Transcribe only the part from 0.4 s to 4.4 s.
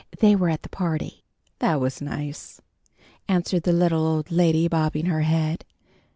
at the party." "That was nice," answered the little old